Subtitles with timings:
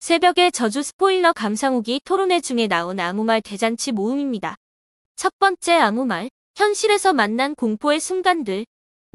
[0.00, 4.56] 새벽의 저주 스포일러 감상후기 토론회 중에 나온 아무 말 대잔치 모음입니다.
[5.14, 8.64] 첫 번째 아무 말, 현실에서 만난 공포의 순간들.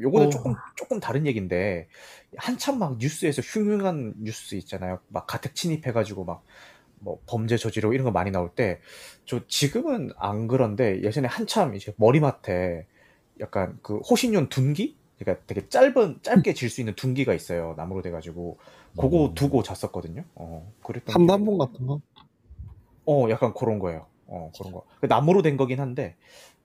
[0.00, 0.30] 요거는 어.
[0.30, 1.88] 조금 조금 다른 얘기인데
[2.36, 5.00] 한참 막 뉴스에서 흉흉한 뉴스 있잖아요.
[5.08, 6.42] 막 가택 침입해가지고 막
[6.98, 8.80] 뭐 범죄 저지르고 이런 거 많이 나올 때
[9.26, 12.86] 저 지금은 안 그런데 예전에 한참 이제 머리맡에
[13.40, 14.96] 약간 그 호신용 둔기?
[15.18, 17.74] 그러니까 되게 짧은 짧게 질 수 있는 둔기가 있어요.
[17.76, 18.58] 나무로 돼가지고
[19.00, 19.34] 그거 음.
[19.34, 20.24] 두고 잤었거든요.
[20.34, 21.14] 어 그랬던
[21.56, 22.00] 기억이- 같은 거?
[23.06, 24.06] 어 약간 그런 거예요.
[24.26, 24.82] 어 그런 거.
[25.00, 26.16] 그 나무로 된 거긴 한데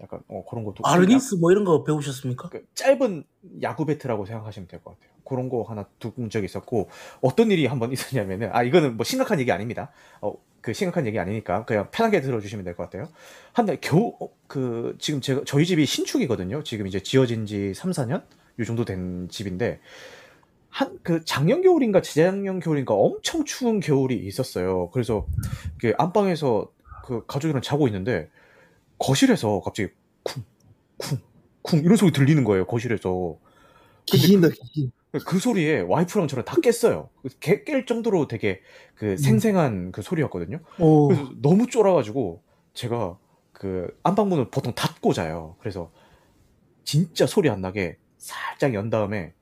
[0.01, 2.49] 약간 어 그런 거 두고 아르기스 뭐 이런 거 배우셨습니까?
[2.49, 3.23] 그 짧은
[3.61, 5.11] 야구 배트라고 생각하시면 될 것 같아요.
[5.23, 6.89] 그런 거 하나 두은 적이 있었고
[7.21, 9.91] 어떤 일이 한번 있었냐면은 아 이거는 뭐 심각한 얘기 아닙니다.
[10.21, 13.09] 어 그 심각한 얘기 아니니까 그냥 편하게 들어주시면 될 것 같아요.
[13.51, 16.61] 한달 겨우 어, 그 지금 제가 저희 집이 신축이거든요.
[16.61, 18.21] 지금 이제 지어진 지 3, 4년
[18.61, 19.79] 요 정도 된 집인데
[20.70, 24.89] 한 그 작년 겨울인가 재작년 겨울인가 엄청 추운 겨울이 있었어요.
[24.91, 25.27] 그래서
[25.79, 26.71] 그 안방에서
[27.03, 28.29] 그 가족이랑 자고 있는데
[28.99, 29.89] 거실에서 갑자기
[31.63, 33.37] 쿵쿵쿵 이런 소리 들리는 거예요 거실에서.
[34.05, 34.91] 기신다 기신.
[35.26, 37.09] 그 소리에 와이프랑 저랑 다 깼어요.
[37.41, 38.62] 개- 깰 정도로 되게
[38.95, 40.59] 그 생생한 그 소리였거든요.
[40.79, 42.41] 오, 그래서 너무 쫄아가지고
[42.73, 43.17] 제가
[43.51, 45.55] 그 안방문을 보통 닫고 자요.
[45.59, 45.91] 그래서
[46.85, 49.33] 진짜 소리 안 나게 살짝 연 다음에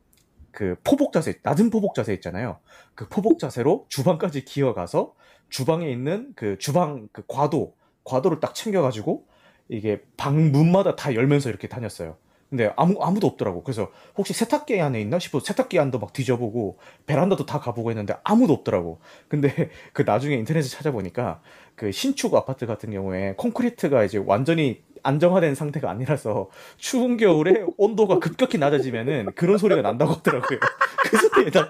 [0.52, 2.60] 그 포복 자세 낮은 포복 자세 있잖아요.
[2.96, 5.14] 그 포복 자세로 주방까지 기어가서
[5.50, 9.28] 주방에 있는 그 주방 그 과도 과도를 딱 챙겨가지고
[9.68, 12.16] 이게 방 문마다 다 열면서 이렇게 다녔어요.
[12.50, 13.64] 근데 아무 아무도 없더라고.
[13.64, 18.54] 그래서 혹시 세탁기 안에 있나 싶어 세탁기 안도 막 뒤져보고 베란다도 다 가보고 했는데 아무도
[18.54, 19.02] 없더라고.
[19.28, 21.42] 근데 그 나중에 인터넷에 찾아보니까
[21.76, 28.58] 그 신축 아파트 같은 경우에 콘크리트가 이제 완전히 안정화된 상태가 아니라서 추운 겨울에 온도가 급격히
[28.58, 30.60] 낮아지면은 그런 소리가 난다고 하더라고요.
[31.10, 31.70] 그 소리에 낚,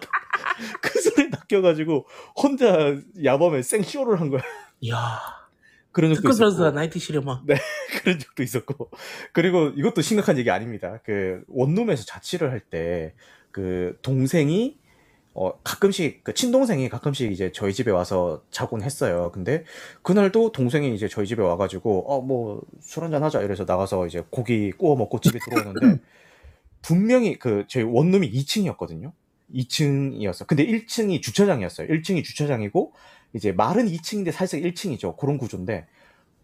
[0.81, 2.07] 그 소리에 낚여가지고
[2.41, 4.41] 혼자 야밤에 생쇼를 한 거야.
[4.81, 5.19] 이야.
[5.91, 6.71] 그런 적도 있었고.
[6.71, 7.43] 나이트 실험아.
[8.03, 8.91] 그런 적도 있었고.
[9.33, 10.99] 그리고 이것도 심각한 얘기 아닙니다.
[11.03, 13.13] 그 원룸에서 자취를 할 때
[13.51, 14.78] 그 동생이
[15.41, 19.31] 어 가끔씩 그 친동생이 가끔씩 이제 저희 집에 와서 자곤 했어요.
[19.33, 19.63] 근데
[20.03, 24.71] 그날도 동생이 이제 저희 집에 와가지고 어 뭐 술 한잔 하자 이래서 나가서 이제 고기
[24.73, 26.01] 구워 먹고 집에 들어오는데
[26.81, 29.11] 분명히 그 저희 원룸이 2층이었거든요.
[29.53, 30.45] 2층이었어.
[30.47, 31.87] 근데 1층이 주차장이었어요.
[31.87, 32.93] 1층이 주차장이고
[33.33, 35.17] 이제 말은 2층인데 살짝 1층이죠.
[35.17, 35.87] 그런 구조인데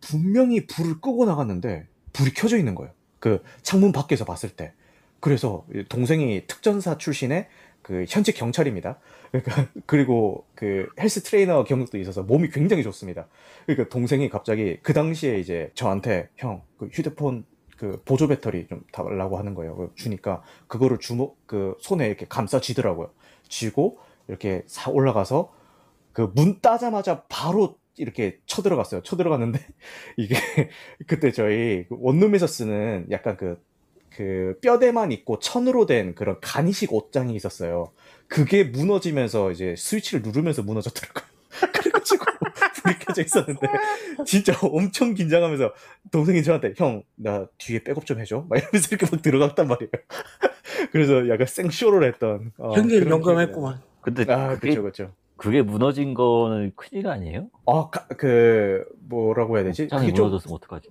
[0.02, 2.94] 분명히 불을 끄고 나갔는데 불이 켜져 있는 거예요.
[3.20, 4.74] 그 창문 밖에서 봤을 때.
[5.20, 7.48] 그래서 동생이 특전사 출신의
[7.86, 9.00] 그 현직 경찰입니다.
[9.32, 13.28] 그러니까 그리고 그 헬스 트레이너 경력도 있어서 몸이 굉장히 좋습니다.
[13.68, 17.46] 그러니까 동생이 갑자기 그 당시에 이제 저한테 형 그 휴대폰
[17.78, 19.92] 그 보조 배터리 좀 달라고 하는 거예요.
[19.96, 23.12] 주니까 그거를 주먹 그 손에 이렇게 감싸 쥐더라고요.
[23.50, 25.54] 쥐고 이렇게 사 올라가서
[26.14, 29.04] 그 문 따자마자 바로 이렇게 쳐들어갔어요.
[29.04, 29.60] 쳐들어갔는데
[30.18, 30.36] 이게
[31.08, 33.62] 그때 저희 그 원룸에서 쓰는 약간 그,
[34.16, 37.92] 그 뼈대만 있고 천으로 된 그런 간이식 옷장이 있었어요.
[38.28, 41.26] 그게 무너지면서 이제 스위치를 누르면서 무너졌더라고요.
[41.74, 42.26] 그래가지고
[42.84, 43.68] 불이 켜져 있었는데
[44.26, 45.74] 진짜 엄청 긴장하면서
[46.12, 49.90] 동생이 저한테 형 나 뒤에 백업 좀 해줘 막 이러면서 이렇게 막 들어갔단 말이에요.
[50.92, 53.82] 그래서 약간 생쇼를 했던 어, 형님 그런 용감했구만.
[54.02, 54.32] 근데.
[54.32, 55.12] 아 그게, 그렇죠 그렇죠.
[55.38, 57.48] 그게 무너진 거는 큰일 아니에요?
[57.66, 59.88] 아그 뭐라고 해야 되지?
[59.90, 60.90] 장이 무너졌으면 어떡하지?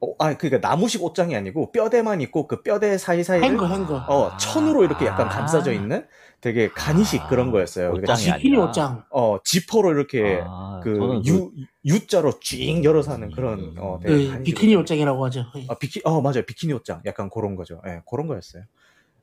[0.00, 3.96] 어, 아, 그니까 나무식 옷장이 아니고 뼈대만 있고 그 뼈대 사이사이를 행거 행거.
[3.96, 5.30] 어, 천으로 이렇게 약간 아.
[5.30, 6.06] 감싸져 있는
[6.40, 7.90] 되게 간이식 그런 거였어요.
[7.90, 8.42] 그러니까 옷장이 지, 아니라.
[8.42, 9.04] 비키니 옷장.
[9.10, 11.50] 어, 지퍼로 이렇게 아, 그 저는 유,
[11.84, 14.82] U자로 쥐잉 열어서 하는 그런 어, 되게 네, 간이식 비키니 옷장.
[14.82, 15.44] 옷장이라고 하죠.
[15.68, 16.42] 아, 비키 어, 맞아요.
[16.46, 17.02] 비키니 옷장.
[17.06, 17.82] 약간 그런 거죠.
[17.86, 18.62] 예, 그런 거였어요.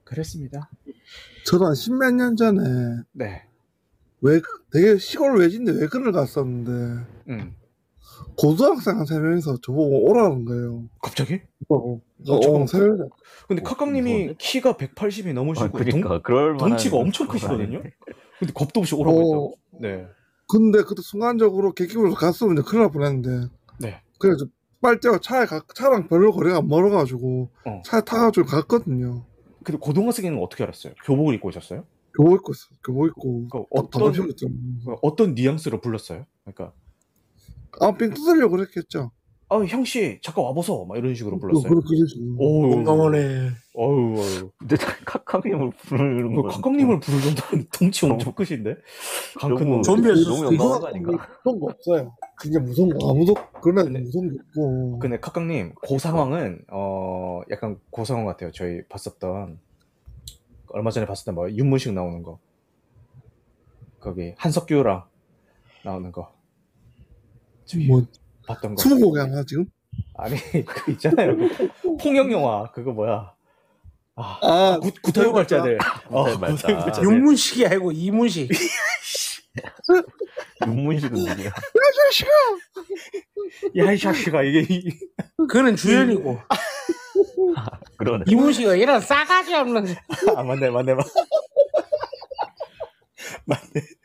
[0.03, 0.69] 그랬습니다.
[1.45, 2.61] 저도 한 십몇 년 전에
[3.13, 3.43] 네.
[4.21, 4.41] 왜
[4.71, 7.55] 되게 시골 외진데 외근을 갔었는데 음.
[8.37, 10.83] 고등학생 한 세 명이서 저보고 오라는 거예요.
[11.01, 11.41] 갑자기?
[11.69, 12.61] 어, 어, 잠깐만.
[12.63, 13.09] 어, 세 명.
[13.47, 14.35] 근데 어, 카카님이 무서운데?
[14.37, 17.81] 키가 180이 넘으시고 아, 그러니까 그럴 만한 덩치가 엄청 크시거든요.
[18.39, 19.23] 근데 겁도 없이 오라고 어.
[19.23, 19.55] 했다고.
[19.81, 20.07] 네.
[20.47, 23.47] 근데 그때 순간적으로 객기으로 갔으면 이제 큰일 날 뻔했는데
[23.79, 24.01] 네.
[24.19, 24.45] 그래서
[24.81, 27.81] 빨대가 차에 가, 차랑 별로 거리가 안 멀어가지고 어.
[27.85, 29.25] 차에 타가지고 갔거든요.
[29.63, 30.93] 근데 고등학생은 어떻게 알았어요?
[31.05, 31.85] 교복을 입고 오셨어요?
[32.15, 32.67] 교복 입고 있어.
[32.83, 34.13] 교복 입고 그 어떤
[35.01, 36.25] 어떤 뉘앙스로 불렀어요?
[36.43, 36.73] 그러니까
[37.81, 39.11] 아빙 뜯으려고 그랬겠죠.
[39.47, 41.69] 아 형씨 잠깐 와보소 막 이런 식으로 불렀어요.
[41.69, 43.49] 그, 그, 그, 오, 공감하네.
[43.77, 44.51] 어유, 어유.
[44.57, 44.75] 근데
[45.05, 48.75] 카카님을 부르는 그건 카카님을 부를 정도면 덩치 엄청 크신데?
[49.39, 49.83] 강큰.
[49.83, 50.45] 좀비였을 너무.
[50.45, 51.11] 영광한 거 아닌가?
[51.43, 52.15] 거 없어요.
[52.41, 54.99] 진짜 무서운 거 아무도 그런 근데- 무서운 게 없고.
[54.99, 58.51] 근데 카카님 그 상황은 어 약간 그 상황 같아요.
[58.51, 59.59] 저희 봤었던
[60.69, 62.39] 얼마 전에 봤었던 뭐 윤문식 나오는 거
[63.99, 65.03] 거기 한석규랑
[65.83, 66.33] 나오는 거
[67.87, 68.05] 뭐
[68.47, 68.81] 봤던 거.
[68.81, 69.65] 스무고개 하나 지금?
[70.15, 70.35] 아니
[70.65, 71.35] 그 있잖아요.
[71.37, 73.33] 그 폭- 폭력 영화 그거 뭐야?
[74.17, 75.77] 아, 아 구, 구타의 발자들.
[76.09, 77.03] 어, 발자들.
[77.03, 78.49] 윤문식이 아니고 이문식.
[80.67, 81.51] 윤문식은 누구야?
[83.77, 84.89] 야이 샤시가 이게 이-
[85.49, 86.39] 그는 주연이고
[87.97, 88.25] 그러네.
[88.27, 89.87] 이문식은 이런 싸가지 없는
[90.35, 90.93] 아 맞네 맞네
[93.45, 93.45] 맞네.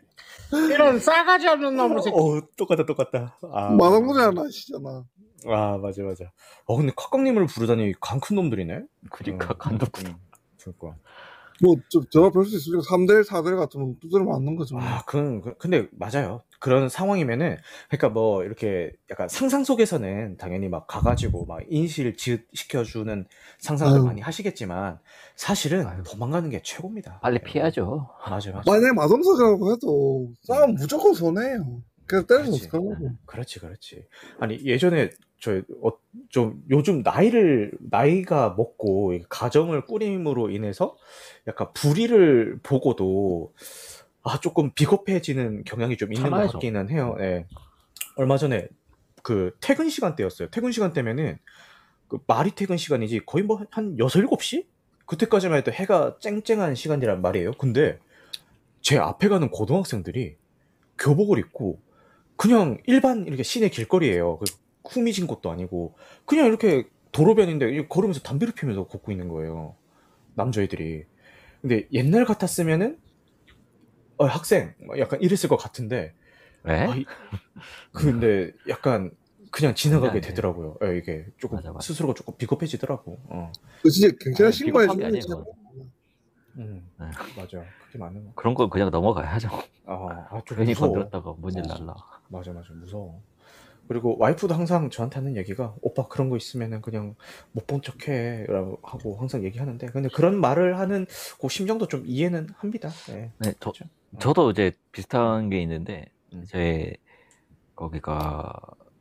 [0.52, 2.17] 이런 싸가지 없는 놈의 새끼.
[2.19, 3.38] 어 똑같다 똑같다.
[3.52, 5.05] 아 마당도장 나시잖아.
[5.47, 6.31] 아 맞아 맞아.
[6.67, 8.82] 어 근데 칵kak님을 부르다니 강큰 놈들이네.
[9.11, 9.88] 그러니까 음, 간독.
[10.00, 10.17] 음,
[10.61, 10.97] 그러니까.
[11.62, 14.76] 뭐 저 저가 볼수 있으니까 3대1 4대1 같으면 두드려 맞는 거죠.
[14.76, 14.85] 뭐.
[14.85, 16.41] 아, 그, 그- 근데 맞아요.
[16.61, 17.57] 그런 상황이면은,
[17.89, 23.27] 그러니까 뭐 이렇게 약간 상상 속에서는 당연히 막 가가지고 막 인실 지읒 시켜주는
[23.59, 24.05] 상상을 아유.
[24.05, 24.99] 많이 하시겠지만
[25.35, 26.03] 사실은 아유.
[26.05, 27.21] 도망가는 게 최고입니다.
[27.21, 27.45] 빨리 네.
[27.45, 28.09] 피하죠.
[28.27, 28.62] 맞아요, 맞아요.
[28.67, 31.83] 만약에 마동석이라고 해도 싸움 무조건 손해예요.
[32.07, 32.69] 그래서 때려서 그렇지.
[33.27, 34.06] 그렇지, 그렇지.
[34.39, 35.11] 아니 예전에
[35.41, 35.93] 저 어,
[36.29, 40.97] 좀 요즘 나이를 나이가 먹고 이 가정을 꾸림으로 인해서
[41.47, 43.55] 약간 불의를 보고도
[44.22, 46.52] 아 조금 비겁해지는 경향이 좀 있는 것 참아야죠.
[46.55, 47.17] 같기는 해요.
[47.20, 47.46] 예.
[48.17, 48.69] 얼마 전에
[49.22, 50.49] 그 퇴근 시간대였어요.
[50.50, 51.38] 퇴근 시간대면은
[52.08, 54.67] 그 말이 퇴근 시간이지 거의 뭐 한 6, 7시?
[55.06, 57.52] 그때까지만 해도 해가 쨍쨍한 시간이란 말이에요.
[57.52, 57.99] 근데
[58.81, 60.37] 제 앞에 가는 고등학생들이
[60.99, 61.81] 교복을 입고
[62.37, 64.38] 그냥 일반 이렇게 시내 길거리예요.
[64.38, 64.44] 그
[64.88, 65.94] 후미진 곳도 아니고
[66.25, 69.75] 그냥 이렇게 도로변인데 걸으면서 담배를 피면서 걷고 있는 거예요.
[70.34, 71.05] 남자애들이.
[71.61, 72.99] 근데 옛날 같았으면은
[74.20, 76.14] 어, 학생 막 약간 이랬을 것 같은데
[76.64, 76.87] 왜?
[76.87, 77.05] 아, 이-
[77.93, 79.11] 근데 약간
[79.50, 80.26] 그냥 지나가게 아니, 아니.
[80.28, 80.78] 되더라고요.
[80.84, 81.87] 예, 이게 조금 맞아, 맞아.
[81.87, 83.19] 스스로가 조금 비겁해지더라고.
[83.28, 83.52] 어.
[83.82, 85.20] 그 진짜 경찰에 아, 주는 아니에요, 게
[86.58, 87.06] 음, 네.
[87.37, 87.64] 맞아.
[87.78, 88.32] 그게 맞는 거.
[88.34, 89.49] 그런 건 그냥 넘어가야죠.
[89.87, 90.93] 아, 아, 좀 괜히 무서워.
[90.93, 91.67] 건드렸다가 뭔일 어.
[91.67, 91.94] 날라.
[92.28, 93.20] 맞아 맞아 무서워
[93.88, 97.17] 그리고 와이프도 항상 저한테 하는 얘기가 오빠 그런 거 있으면은 그냥
[97.52, 101.06] 못 본 척해 라고 하고 항상 얘기하는데 근데 그런 말을 하는
[101.40, 103.32] 그 심정도 좀 이해는 합니다 네.
[103.38, 103.84] 네, 저, 그렇죠.
[104.19, 106.45] 저도 이제 비슷한 게 있는데, 음.
[106.47, 106.97] 제,
[107.77, 108.53] 거기가,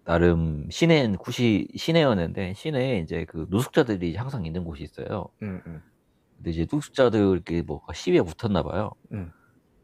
[0.04, 5.28] 나름 시내, 구시, 시내였는데, 시내에 이제 그 노숙자들이 항상 있는 곳이 있어요.
[5.42, 5.82] 음, 음.
[6.38, 8.92] 근데 이제 노숙자들 이렇게 뭐 시위에 붙었나 봐요.
[9.12, 9.32] 음.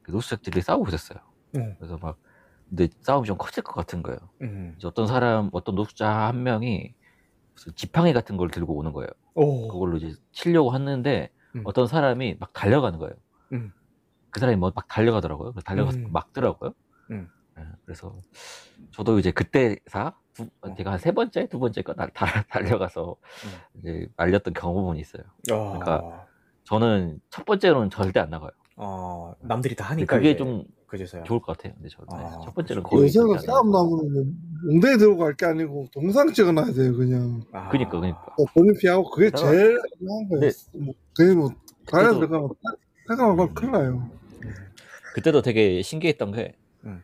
[0.02, 1.20] 그 노숙자들이 싸우고 있었어요.
[1.56, 1.76] 음.
[1.78, 2.18] 그래서 막,
[2.70, 4.18] 근데 싸움이 좀 커질 것 같은 거예요.
[4.42, 4.74] 음.
[4.78, 6.94] 이제 어떤 사람, 어떤 노숙자 한 명이
[7.54, 9.10] 무슨 지팡이 같은 걸 들고 오는 거예요.
[9.36, 9.68] 오.
[9.68, 11.62] 그걸로 이제 치려고 했는데 음.
[11.66, 13.14] 어떤 사람이 막 달려가는 거예요.
[14.36, 14.38] 음.
[14.38, 15.54] 그 사람이 뭐 막 달려가더라고요.
[15.64, 16.10] 달려가서 음.
[16.12, 16.74] 막더라고요.
[17.12, 17.30] 음.
[17.58, 18.20] 예, 그래서
[18.92, 20.76] 저도 이제 그때사 두, 어.
[20.76, 23.16] 제가 한 세 번째, 두 번째가 날 달- 달려가서
[23.46, 23.80] 음.
[23.80, 25.24] 이제 말렸던 경험은 있어요.
[25.52, 26.26] 아, 그러니까
[26.66, 28.52] 저는 첫 번째로는 절대 안 나가요.
[28.76, 31.74] 아, 남들이 다 하니까 그게 이제 좀 그제서야 좋을 것 같아요.
[31.76, 32.84] 근데 저는 아, 첫 번째는.
[32.84, 33.72] 거의 안 싸움.
[33.72, 34.36] 나면
[34.70, 37.42] 웅대에 들고 갈게 아니고 동상 찍어놔야 돼요 그냥.
[37.54, 38.20] 아, 그니까, 그니까.
[38.38, 40.52] 어, 본인 피하고 그게 제일 중요한 거예요.
[40.74, 41.50] 뭐, 그게 뭐
[41.90, 42.50] 가야 들어가면
[43.08, 44.10] 생각하면 큰일 나요.
[45.16, 47.02] 그때도 되게 신기했던 게, 음.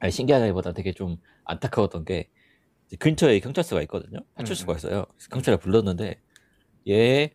[0.00, 2.28] 아니, 신기하기보다 되게 좀 안타까웠던 게,
[2.88, 4.18] 이제 근처에 경찰서가 있거든요.
[4.34, 4.76] 파출소가 음, 음.
[4.78, 5.06] 있어요.
[5.10, 6.20] 그래서 경찰에 불렀는데,
[6.88, 7.30] 예,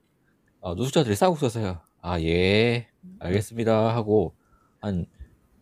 [0.62, 1.80] 아, 노숙자들이 싸우고 있어서요.
[2.02, 2.90] 아, 예,
[3.20, 3.96] 알겠습니다.
[3.96, 4.36] 하고,
[4.82, 5.06] 한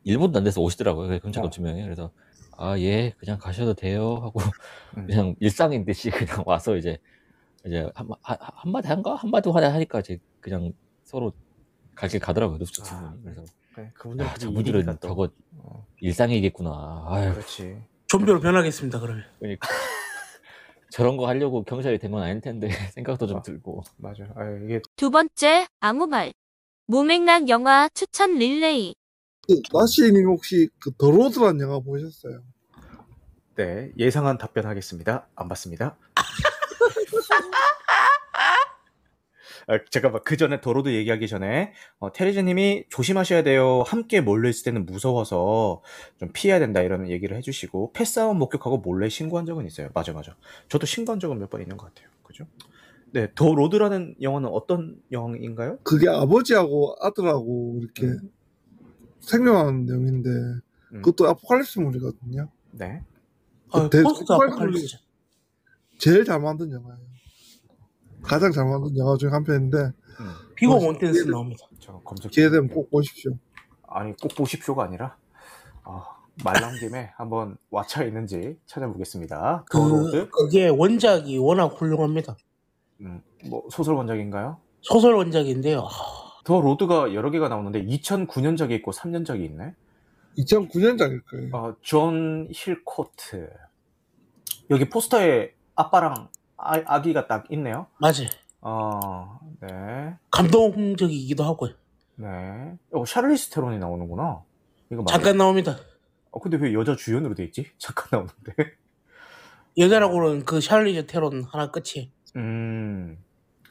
[0.03, 1.05] 1분도 안 돼서 오시더라고요.
[1.09, 1.51] 그래서 경찰관 어.
[1.51, 1.83] 두 명이.
[1.83, 2.11] 그래서,
[2.57, 4.15] 아, 예, 그냥 가셔도 돼요.
[4.15, 4.39] 하고,
[4.97, 5.05] 음.
[5.05, 6.97] 그냥 일상인 듯이 그냥 와서 이제,
[7.67, 9.13] 이제 한, 한, 한마디 한가?
[9.13, 11.33] 한마디 하니까 이제 그냥 서로
[11.93, 12.57] 갈 길 가더라고요.
[12.57, 13.23] 노숙자 두 아, 분이.
[13.25, 13.43] 그래서,
[13.73, 15.07] 그래, 그분들은 아, 저분들은 일이니까 또.
[15.07, 17.05] 저거 어, 일상이겠구나.
[17.07, 19.23] 아유, 그렇지 좀비로 변하겠습니다 그러면.
[19.39, 19.67] 그러니까
[20.91, 23.41] 저런 거 하려고 경찰이 된 건 아닐 텐데 생각도 좀 아.
[23.41, 23.83] 들고.
[23.97, 26.31] 맞아 아, 이게 두 번째, 아무 말.
[26.87, 28.93] 무맥락 영화 추천 릴레이.
[29.47, 32.41] 그, 나시님 혹시 그 더로드란 영화 보셨어요?
[33.55, 35.95] 네 예상한 답변하겠습니다 안 봤습니다
[39.67, 43.83] 아, 잠깐만 그 전에 도로도 얘기하기 전에 어, 테리즈님이 조심하셔야 돼요.
[43.85, 45.81] 함께 몰래 있을 때는 무서워서
[46.19, 49.89] 좀 피해야 된다 이런 얘기를 해주시고 패싸움 목격하고 몰래 신고한 적은 있어요.
[49.93, 50.35] 맞아 맞아.
[50.69, 52.09] 저도 신고한 적은 몇 번 있는 것 같아요.
[52.23, 52.45] 그죠?
[53.11, 55.77] 네, 더 로드라는 영화는 어떤 영화인가요?
[55.83, 58.31] 그게 아버지하고 아들하고 이렇게 음.
[59.21, 62.49] 생존하는 내용인데 음, 그것도 아포칼립스물이거든요.
[62.71, 63.03] 네.
[63.71, 64.97] 아, 대- 포스트 폭발 아포칼립스.
[65.99, 67.12] 제일 잘 만든 영화예요.
[68.23, 71.65] 가장 잘 만든 영화 중에 한 편인데 음, 비고 포스트- 모텐슨 나옵니다.
[71.79, 72.31] 저 검색.
[72.31, 73.33] 기회 되면 꼭 보십시오.
[73.87, 75.15] 아니 꼭 보십시오가 아니라
[75.83, 76.03] 아,
[76.43, 79.65] 말 나온 김에 한번 왓챠 있는지 찾아보겠습니다.
[79.71, 80.29] 더 로드.
[80.29, 82.35] 그게 원작이 워낙 훌륭합니다.
[83.01, 84.57] 음, 뭐 소설 원작인가요?
[84.81, 85.79] 소설 원작인데요.
[85.81, 85.89] 아,
[86.45, 89.75] 더 로드가 여러 개가 나오는데 2009년작이 있고 3년작이 있네.
[90.37, 91.49] 2009년작일 거예요.
[91.53, 93.49] 어, 존 힐코트.
[94.69, 96.29] 여기 포스터에 아빠랑
[96.63, 97.87] 아, 아기가 딱 있네요.
[97.99, 98.23] 맞아.
[98.61, 100.15] 어, 네.
[100.31, 101.67] 감동적이기도 하고
[102.15, 102.27] 네.
[102.91, 104.41] 어, 샤를리스 테론이 나오는구나.
[104.91, 105.17] 이거 맞아요?
[105.17, 105.77] 잠깐 나옵니다.
[106.31, 107.67] 어, 근데 왜 여자 주연으로 돼 있지?
[107.77, 108.73] 잠깐 나오는데.
[109.77, 112.11] 여자라고는 그 샬리즈 테론 하나 끝이.
[112.35, 113.17] 음,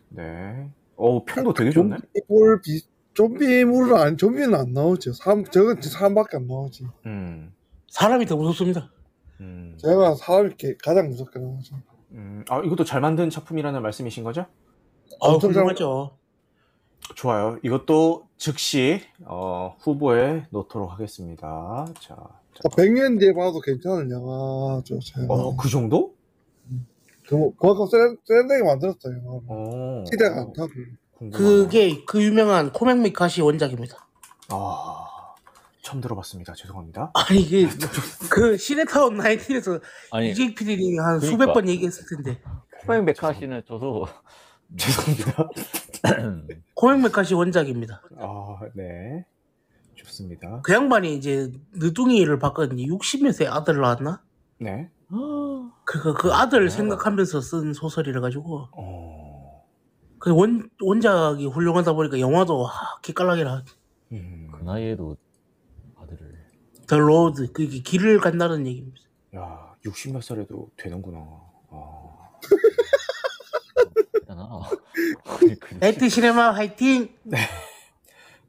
[0.09, 0.69] 네.
[0.97, 1.97] 어, 평도 되게 좋네.
[2.27, 2.83] 좀비물 비
[3.15, 5.13] 좀비물은 안 좀비는 안 나오죠.
[5.13, 6.87] 사람 저건 사람밖에 안 나오지.
[7.07, 7.53] 음,
[7.89, 8.91] 사람이 더 무섭습니다.
[9.41, 11.77] 음, 제가 사람이 게- 가장 무섭게 나오죠.
[12.13, 12.45] 음.
[12.49, 14.43] 아, 이것도 잘 만든 작품이라는 말씀이신 거죠?
[15.21, 16.17] 아 엄청 잘- 훌륭하죠.
[17.17, 17.59] 좋아요.
[17.63, 21.87] 이것도 즉시 어, 후보에 넣도록 하겠습니다.
[22.01, 22.15] 자,
[22.55, 22.69] 자.
[22.77, 24.99] 100년 뒤에 봐도 괜찮은 영화죠.
[25.01, 25.27] 제가.
[25.33, 26.15] 어, 그 정도?
[27.27, 29.43] 그, 그만큼 세련, 세련되게 만들었어요.
[29.49, 30.71] 어, 기대가 안 타고.
[31.33, 33.97] 그게 그 유명한 코맹 미카시 원작입니다.
[34.49, 35.05] 아,
[35.83, 36.55] 처음 들어봤습니다.
[36.55, 37.11] 죄송합니다.
[37.15, 37.69] 아니 그,
[38.31, 41.27] 그 시네타운 19에서 아니 이재익 PD님이 한 그러니까.
[41.27, 42.41] 수백 번 얘기했을 텐데
[42.87, 44.07] 코맹 메카시는 저도
[44.79, 45.49] 죄송합니다.
[46.75, 48.01] 코맹 미카시 원작입니다.
[48.19, 49.27] 아, 네.
[49.97, 50.61] 좋습니다.
[50.63, 52.85] 그 양반이 이제 늦둥이를 봤거든요.
[52.97, 54.23] 60몇세 아들 낳았나?
[54.59, 54.89] 네.
[55.85, 59.65] 그, 그 아들 생각하면서 쓴 소설이라 가지고 어,
[60.19, 63.63] 그 원, 원작이 훌륭하다 보니까 영화도 하, 기깔나게라
[64.13, 65.17] 음, 그 나이에도
[66.93, 69.01] 더 로드 그 길을 간다는 얘기입니다.
[69.35, 71.21] 야, 60몇 살에도 되는구나.
[71.71, 72.29] 아,
[74.21, 74.71] 대단하다.
[75.25, 77.09] 아니, 그- 나이트 시네마 화이팅!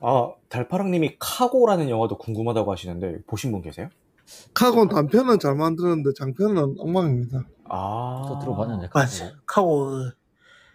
[0.01, 3.87] 아, 달파랑님이 카고라는 영화도 궁금하다고 하시는데 보신 분 계세요?
[4.53, 7.45] 카곤 단편은 잘 만들었는데 장편은 엉망입니다.
[7.69, 9.31] 아, 저 들어봤는데 맞아.
[9.45, 10.11] 카고 그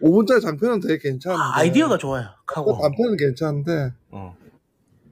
[0.01, 1.39] 5분짜리 장편은 되게 괜찮은데.
[1.39, 2.29] 아, 아이디어가 좋아요.
[2.47, 2.79] 카고.
[2.81, 4.35] 단편은 괜찮은데 어,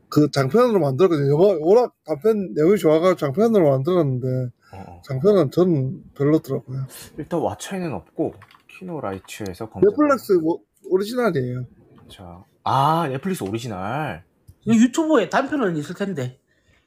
[0.09, 1.31] 그 장편으로 만들었거든요.
[1.31, 4.27] 영화 워낙 단편 내용이 좋아가지고 장편으로 만들었는데
[4.73, 5.01] 어, 어.
[5.05, 6.85] 장편은 전 별로더라고요.
[7.17, 8.33] 일단 왓챠에는 없고
[8.79, 9.89] 키노라이츠에서 검색.
[9.89, 11.65] 넷플릭스 오- 오리지널이에요.
[12.09, 14.23] 자, 아 넷플릭스 오리지널.
[14.67, 16.39] 유튜브에 단편은 있을 텐데.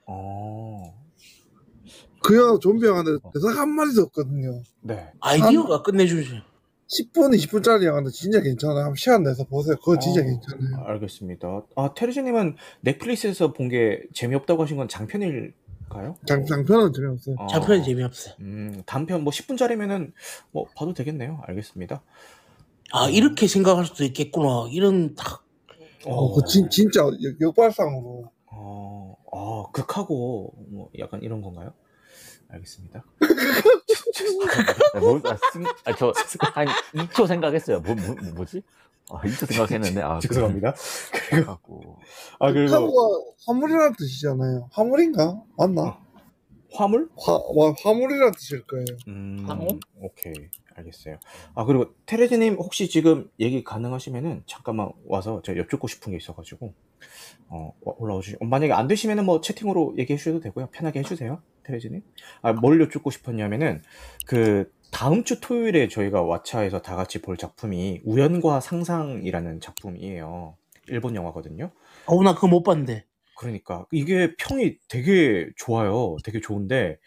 [0.06, 0.94] 어,
[2.22, 4.62] 그 영화 좀비 영화인데 대사 한 마디도 없거든요.
[4.82, 5.10] 네.
[5.20, 6.36] 아이디어가 끝내주죠.
[6.90, 8.78] 10분, 20분짜리 영화인데 진짜 괜찮아요.
[8.80, 9.76] 한번 시간 내서 보세요.
[9.76, 10.84] 그거 진짜 어, 괜찮아요.
[10.86, 11.62] 알겠습니다.
[11.76, 16.16] 아 테르즈님은 넷플릭스에서 본 게 재미없다고 하신 건 장편일까요?
[16.26, 17.36] 장, 장편은 재미없어요.
[17.38, 18.34] 어, 장편이 재미없어요.
[18.40, 20.12] 음, 단편 뭐 10분짜리면은
[20.50, 21.40] 뭐 봐도 되겠네요.
[21.46, 22.02] 알겠습니다.
[22.92, 24.66] 아, 이렇게 생각할 수도 있겠구나.
[24.72, 25.44] 이런 딱.
[26.06, 28.32] 어, 그 진, 진짜 역- 역발상으로.
[28.46, 31.72] 어, 아, 극하고 뭐 약간 이런 건가요?
[32.48, 33.04] 알겠습니다.
[34.94, 36.12] 아, 뭐, 아, 승, 아, 저,
[36.54, 37.80] 한 2초 생각했어요.
[37.80, 38.62] 뭐, 뭐, 뭐지?
[39.10, 40.18] 아, 2초 생각했는데, 아.
[40.20, 40.74] 죄송합니다.
[41.28, 41.98] 그래갖고.
[42.38, 44.68] 아 그리고 화무가 화물이라는 뜻이잖아요.
[44.72, 45.42] 화물인가?
[45.56, 45.98] 맞나?
[46.72, 47.08] 화물?
[47.16, 48.86] 화, 와, 화물이라는 뜻일 거예요.
[49.08, 49.80] 음, 황홀?
[50.00, 50.34] 오케이,
[50.80, 51.18] 알겠어요.
[51.54, 56.74] 아 그리고 테레즈님 혹시 지금 얘기 가능하시면은 잠깐만 와서 제가 여쭙고 싶은 게 있어가지고
[57.48, 58.36] 어 와- 올라와 주시.
[58.40, 60.68] 만약에 안 되시면은 뭐 채팅으로 얘기해 주셔도 되고요.
[60.72, 62.02] 편하게 해주세요, 테레즈님.
[62.42, 63.82] 아 뭘 여쭙고 싶었냐면은
[64.26, 70.56] 그 다음 주 토요일에 저희가 왓챠에서 다 같이 볼 작품이 우연과 상상이라는 작품이에요.
[70.88, 71.70] 일본 영화거든요.
[72.06, 73.04] 어우, 나 그거 못 봤는데.
[73.38, 76.16] 그러니까 이게 평이 되게 좋아요.
[76.24, 76.98] 되게 좋은데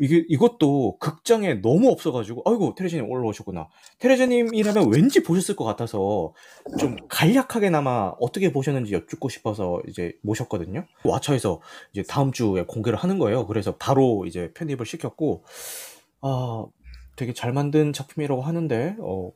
[0.00, 3.68] 이게 이것도 극장에 너무 없어가지고 아이고 테레즈님 올라오셨구나.
[3.98, 6.32] 테레즈님이라면 왠지 보셨을 것 같아서
[6.78, 10.86] 좀 간략하게나마 어떻게 보셨는지 여쭙고 싶어서 이제 모셨거든요.
[11.02, 11.60] 왓챠에서
[11.92, 13.46] 이제 다음 주에 공개를 하는 거예요.
[13.46, 15.44] 그래서 바로 이제 편입을 시켰고
[16.22, 16.64] 아
[17.16, 19.30] 되게 잘 만든 작품이라고 하는데 어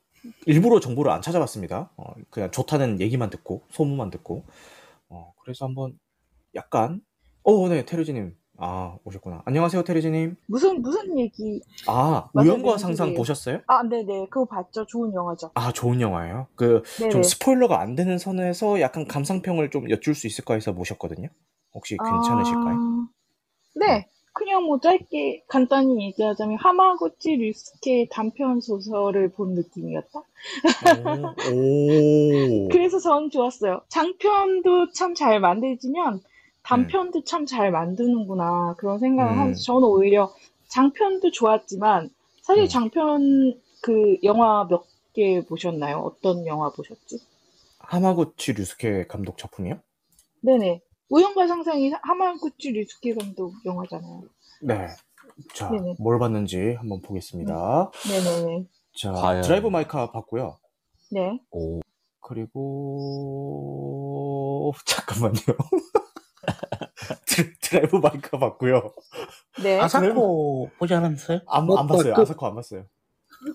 [0.47, 1.93] 일부러 정보를 안 찾아봤습니다.
[1.99, 4.45] 어, 그냥 좋다는 얘기만 듣고 소문만 듣고
[5.11, 5.99] 어 그래서 한번
[6.55, 7.03] 약간
[7.43, 9.43] 어네 테레즈님 아 오셨구나.
[9.47, 10.37] 안녕하세요 테레즈님.
[10.47, 11.61] 무슨 무슨 얘기?
[11.89, 13.15] 아 우연과 상상?
[13.15, 13.61] 보셨어요?
[13.67, 14.87] 아, 네네, 그거 봤죠.
[14.87, 15.51] 좋은 영화죠.
[15.55, 16.47] 아 좋은 영화예요.
[16.55, 17.23] 그좀 네네.
[17.25, 21.29] 스포일러가 안 되는 선에서 약간 감상평을 좀 여쭐 수 있을까 해서 모셨거든요.
[21.75, 22.77] 혹시 괜찮으실까요?
[22.77, 23.09] 아,
[23.75, 30.21] 네, 그냥 뭐 짧게 간단히 얘기하자면 하마구치 류스케 단편 소설을 본 느낌이었다.
[30.87, 32.69] 오, 오.
[32.71, 33.83] 그래서 전 좋았어요.
[33.89, 36.21] 장편도 참 잘 만들지만
[36.65, 39.39] 단편도 참잘 만드는구나 그런 생각을 음.
[39.39, 40.33] 하면서 저는 오히려
[40.69, 42.11] 장편도 좋았지만
[42.43, 42.69] 사실 음.
[42.69, 45.99] 장편 그 영화 몇 개 보셨나요?
[45.99, 47.21] 어떤 영화 보셨지?
[47.79, 49.79] 하마구치 류스케 감독 작품이요?
[50.41, 50.81] 네네.
[51.09, 54.23] 우연과 상상이 하마구치 류스케 감독 영화잖아요.
[54.63, 54.89] 네.
[55.55, 55.95] 자, 네네.
[56.01, 57.93] 뭘 봤는지 한번 보겠습니다.
[58.09, 58.67] 네 네네.
[58.99, 59.43] 자, 과연.
[59.43, 60.59] 드라이브 마이카 봤고요.
[61.13, 61.39] 네.
[62.21, 62.63] 그리고
[64.85, 65.37] 잠깐만요.
[67.27, 68.93] 드- 드라이브 마이 카 봤고요.
[69.63, 69.81] 네.
[69.81, 71.41] 아사코 보지 않았어요?
[71.47, 72.15] 안, 뭐, 안 봤어요.
[72.15, 72.85] 그- 아사코 안 봤어요.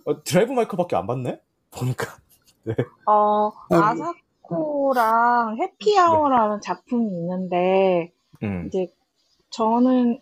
[0.05, 1.39] 어, 드라이브 마이 카밖에 안 봤네?
[1.71, 2.17] 보니까.
[3.07, 3.85] 어, 아이고.
[3.85, 8.11] 아사코랑 해피아워라는 작품이 있는데,
[8.43, 8.65] 음.
[8.67, 8.87] 이제
[9.51, 10.19] 저는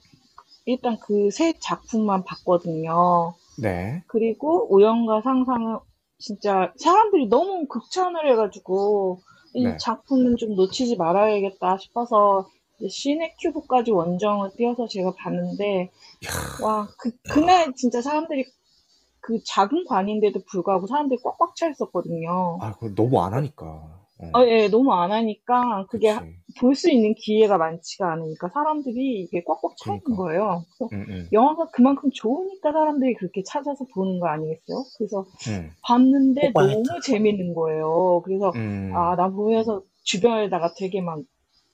[0.65, 3.33] 일단 그 세 작품만 봤거든요.
[3.61, 4.03] 네.
[4.07, 5.79] 그리고 우연과 상상은
[6.19, 9.21] 진짜 사람들이 너무 극찬을 해가지고
[9.53, 9.77] 이 네.
[9.77, 12.47] 작품은 좀 놓치지 말아야겠다 싶어서
[12.87, 15.89] 시네큐브까지 원정을 띄어서 제가 봤는데
[16.63, 18.45] 와 그 그날 진짜 사람들이
[19.21, 22.57] 그 작은 관인데도 불구하고 사람들이 꽉꽉 차 있었거든요.
[22.61, 23.65] 아, 그거 너무 안 하니까.
[23.65, 26.15] 어, 어, 예, 너무 안 하니까 그게.
[26.59, 30.23] 볼 수 있는 기회가 많지가 않으니까 사람들이 이게 꽉꽉 차 있는 그러니까.
[30.23, 30.63] 거예요.
[30.77, 34.83] 그래서 음, 음, 영화가 그만큼 좋으니까 사람들이 그렇게 찾아서 보는 거 아니겠어요?
[34.97, 36.51] 그래서 음, 봤는데.
[36.53, 38.21] 너무 재밌는 거예요.
[38.23, 38.91] 그래서 음.
[38.95, 41.19] 아, 나 보면서 주변에다가 되게 막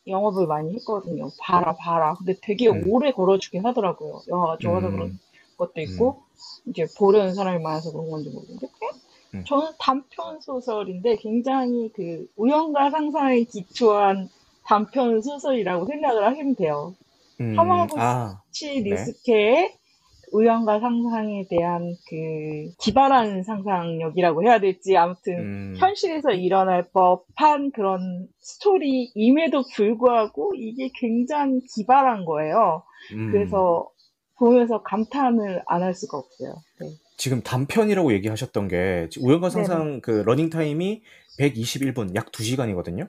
[0.07, 1.29] 영업을 많이 했거든요.
[1.39, 2.15] 봐라, 봐라.
[2.15, 2.83] 근데 되게 음.
[2.87, 4.21] 오래 걸어주긴 하더라고요.
[4.27, 4.91] 영화가 좋아서 음.
[4.93, 5.19] 그런
[5.57, 6.23] 것도 있고,
[6.67, 8.67] 이제 보려는 사람이 많아서 그런 건지 모르겠는데,
[9.35, 9.43] 음.
[9.45, 14.29] 저는 단편 소설인데 굉장히 그 우연과 상상에 기초한
[14.65, 16.95] 단편 소설이라고 생각을 하시면 돼요.
[17.39, 17.57] 음.
[17.57, 18.91] 하마구치 아, 치 네.
[18.91, 19.77] 리스케의
[20.33, 25.73] 우연과 상상에 대한 그 기발한 상상력이라고 해야 될지 아무튼 음.
[25.77, 32.83] 현실에서 일어날 법한 그런 스토리임에도 불구하고 이게 굉장히 기발한 거예요.
[33.13, 33.31] 음.
[33.31, 33.89] 그래서
[34.37, 36.55] 보면서 감탄을 안 할 수가 없어요.
[36.81, 36.87] 네.
[37.17, 41.03] 지금 단편이라고 얘기하셨던 게 우연과 상상 그 러닝 타임이
[41.39, 43.07] 121분 약 2시간이거든요.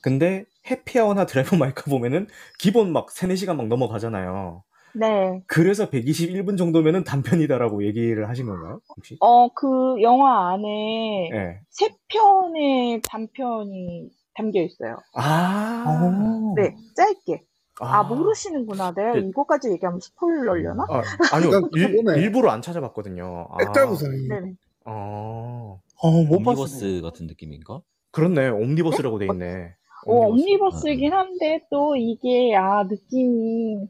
[0.00, 4.62] 근데 해피아워나 드라이브 마이 카 보면은 기본 막 3, 4시간 막 넘어가잖아요.
[4.94, 5.42] 네.
[5.46, 8.80] 그래서 121분 정도면은 단편이다라고 얘기를 하신 건가요?
[8.96, 9.16] 혹시?
[9.20, 11.60] 어, 그 영화 안에 네.
[11.70, 14.98] 세 편의 단편이 담겨 있어요.
[15.14, 15.84] 아.
[15.86, 16.54] 어.
[16.56, 17.44] 네, 짧게.
[17.82, 18.92] 아, 모르시는구나.
[18.92, 20.84] 내가 그- 이거까지 얘기하면 스포일러려나?
[20.90, 21.50] 아, 아니요.
[21.50, 22.20] 그냥 일, 그거네.
[22.20, 23.48] 일부러 안 찾아봤거든요.
[23.50, 23.56] 아.
[23.62, 24.28] 액달부상이.
[24.28, 24.52] 네네.
[24.84, 25.80] 어.
[26.02, 26.62] 어, 못 봤어.
[26.62, 27.80] 옴니버스 같은 느낌인가?
[28.10, 28.48] 그렇네.
[28.48, 29.74] 옴니버스라고 돼 있네.
[30.06, 33.86] 어, 옴니버스이긴 한데 또 이게 아 느낌이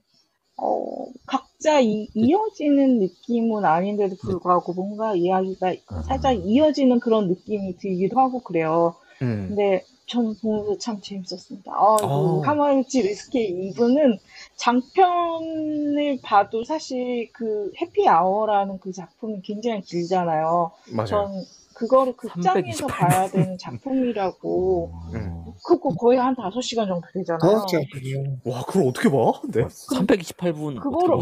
[0.61, 5.75] 어 각자 이, 이어지는 느낌은 아닌데도 불구하고 뭔가 이야기가
[6.07, 8.95] 살짝 이어지는 그런 느낌이 들기도 하고 그래요.
[9.23, 9.47] 음.
[9.49, 11.73] 근데 전 보면서 참 재밌었습니다.
[11.73, 12.41] 아, 그 아.
[12.51, 14.19] 하마유치 리스케 2부는
[14.57, 20.73] 장편을 봐도 사실 그 해피 아워라는 그 작품이 굉장히 길잖아요.
[20.93, 21.07] 맞아요.
[21.07, 21.45] 전
[21.81, 25.45] 그거를 극장에서 328 봐야 되는 작품이라고 음.
[25.65, 27.39] 그거 거의 한 5시간 정도 되잖아요.
[27.41, 28.37] 다섯 시간이요.
[28.45, 29.17] 와, 그걸 어떻게 봐?
[29.49, 29.65] 네.
[29.65, 30.79] 328분.
[30.79, 31.17] 그거를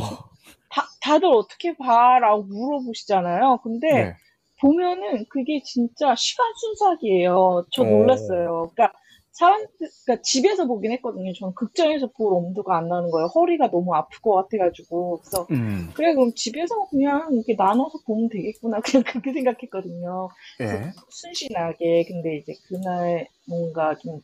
[0.69, 3.61] 다, 다들 어떻게 봐라고 물어보시잖아요.
[3.63, 4.17] 근데 네.
[4.61, 7.67] 보면은 그게 진짜 시간 순삭이에요.
[7.71, 7.87] 저 어.
[7.87, 8.71] 놀랐어요.
[8.75, 8.93] 그러니까
[9.39, 9.69] 사람들,
[10.05, 11.33] 그러니까 집에서 보긴 했거든요.
[11.33, 13.29] 저는 극장에서 볼 엄두가 안 나는 거예요.
[13.29, 15.21] 허리가 너무 아플 것 같아가지고.
[15.21, 15.91] 그래서 음.
[15.95, 18.81] 그래 그럼 집에서 그냥 이렇게 나눠서 보면 되겠구나.
[18.85, 20.29] 그냥 그렇게 생각했거든요.
[20.61, 20.93] 예.
[21.09, 22.07] 순신하게.
[22.07, 24.21] 근데 이제 그날 뭔가 좀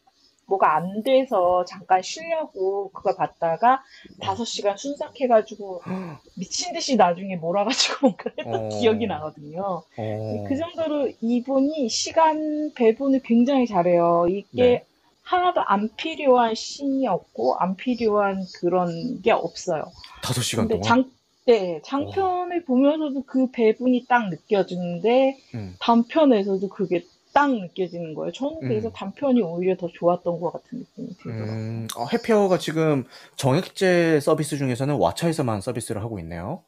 [0.46, 3.82] 뭐가 안 돼서 잠깐 쉬려고 그걸 봤다가
[4.20, 5.80] 다섯 시간 순삭해가지고
[6.36, 8.68] 미친 듯이 나중에 몰아가지고 뭔가 했던 어.
[8.68, 9.84] 기억이 나거든요.
[9.96, 10.44] 어.
[10.48, 14.26] 그 정도로 이분이 시간 배분을 굉장히 잘해요.
[14.28, 14.84] 이게 네.
[15.24, 19.84] 하나도 안 필요한 씬이 없고 안 필요한 그런 게 없어요.
[20.22, 21.04] 다섯 시간 근데 동안.
[21.04, 21.10] 장,
[21.46, 25.76] 네, 장편을 보면서도 그 배분이 딱 느껴지는데 음.
[25.80, 28.32] 단편에서도 그게 딱 느껴지는 거예요.
[28.32, 28.92] 저는 그래서 음.
[28.94, 31.52] 단편이 오히려 더 좋았던 것 같은 느낌이 들더라고요.
[31.52, 33.04] 음, 어, 해피아워가 지금
[33.36, 36.62] 정액제 서비스 중에서는 왓챠에서만 서비스를 하고 있네요.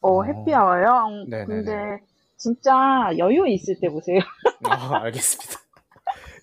[0.00, 0.22] 어, 어.
[0.22, 1.08] 해피아워요?
[1.08, 1.46] 음, 네네네.
[1.46, 2.04] 근데
[2.38, 4.20] 진짜 여유 있을 때 보세요.
[4.70, 5.65] 아, 알겠습니다.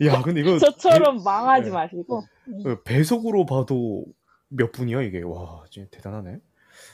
[0.08, 1.74] 야, 근데 이거 저처럼 망하지 네.
[1.76, 2.24] 마시고.
[2.48, 2.64] 음.
[2.64, 4.06] 배, 배속으로 봐도
[4.50, 5.22] 몇 분이야 이게?
[5.24, 6.40] 와, 진짜 대단하네.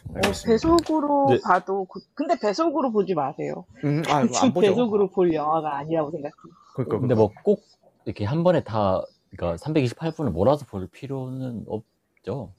[0.10, 0.14] 어.
[0.46, 1.40] 배속으로 네.
[1.44, 3.66] 봐도, 그- 근데 배속으로 보지 마세요.
[3.84, 4.68] 음, 아, 안전 보죠.
[4.70, 6.34] 배속으로 볼 영화가 아니라고 생각해요.
[6.74, 7.64] 그러니까, 근데 뭐 꼭
[8.06, 12.54] 이렇게 한 번에 다 그러니까 328분을 몰아서 볼 필요는 없죠.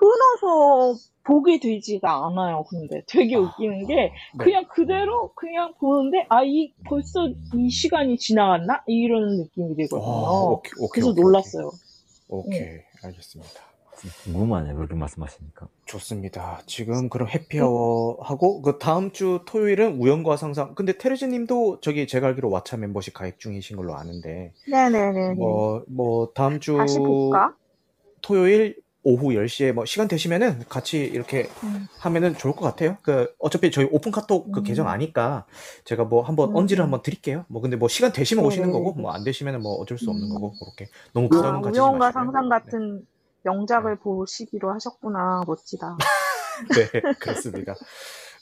[0.00, 3.02] 끊어서 보게 되지가 않아요, 근데.
[3.06, 4.12] 되게 아, 웃기는 게, 네.
[4.38, 8.82] 그냥 그대로 그냥 보는데, 아, 이, 벌써 이 시간이 지나갔나?
[8.86, 10.10] 이런 느낌이 들거든요.
[10.10, 11.70] 아, 오케이, 오케이, 그래서 오케이, 놀랐어요.
[12.28, 12.78] 오케이, 오케이.
[13.04, 13.60] 알겠습니다.
[14.24, 15.68] 궁금하네 그렇게 말씀하시니까.
[15.84, 16.62] 좋습니다.
[16.64, 20.74] 지금 그럼 해피아워 하고 그 다음 주 토요일은 우연과 상상.
[20.74, 25.34] 근데 테르즈님도 저기 제가 알기로 왓챠 멤버십 가입 중이신 걸로 아는데 네네네.
[25.34, 27.54] 뭐뭐 다음 주 다시 볼까?
[28.22, 31.86] 토요일 오후 10시에 뭐 시간 되시면은 같이 이렇게 음.
[31.98, 32.96] 하면은 좋을 것 같아요.
[33.02, 34.64] 그 어차피 저희 오픈 카톡 그 음.
[34.64, 35.46] 계정 아니까
[35.84, 36.56] 제가 뭐 한번 음.
[36.56, 37.44] 언지를 한번 드릴게요.
[37.48, 38.84] 뭐 근데 뭐 시간 되시면 오시는 네네네.
[38.84, 40.34] 거고 뭐 안 되시면은 뭐 어쩔 수 없는 음.
[40.34, 42.12] 거고 그렇게 너무 아, 부담 갖지 우연과 마시고요.
[42.12, 43.06] 상상 같은
[43.42, 45.42] 명작을 보시기로 하셨구나.
[45.46, 45.96] 멋지다.
[46.76, 47.74] 네, 그렇습니다.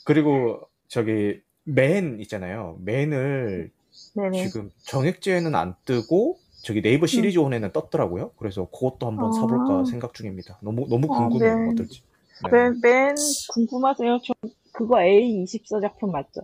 [0.05, 2.77] 그리고 저기 맨 있잖아요.
[2.81, 3.71] 맨을
[4.15, 4.43] 네네.
[4.47, 8.31] 지금 정액제에는 안 뜨고 저기 네이버 시리즈온에는 떴더라고요.
[8.37, 9.31] 그래서 그것도 한번 아.
[9.31, 10.59] 사볼까 생각 중입니다.
[10.61, 11.57] 너무 너무 어, 궁금해요.
[11.57, 11.71] 네.
[11.71, 12.03] 어떨지.
[12.43, 12.51] 네.
[12.51, 13.15] 맨, 맨
[13.53, 14.19] 궁금하세요?
[14.23, 14.33] 저
[14.71, 16.41] 그거 A24 작품 맞죠?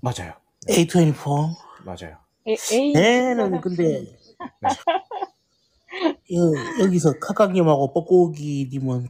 [0.00, 0.34] 맞아요.
[0.68, 1.24] A24.
[1.84, 2.16] 맞아요.
[2.46, 3.60] A, A24 얘는 작품.
[3.60, 4.16] 근데
[6.32, 9.08] 여, 여기서 카카님하고 뻐꾸기님은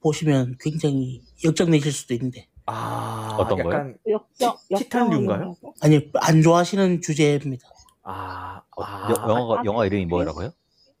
[0.00, 3.74] 보시면 굉장히 역정 내실 수도 있는데 아, 어떤 거요?
[3.74, 5.56] 약간 역정, 티탄류인가요?
[5.80, 7.68] 아니 안 좋아하시는 주제입니다.
[8.02, 10.08] 아, 어, 아 여- 영화가 아, 영화 이름이 그래요?
[10.16, 10.50] 뭐라고요?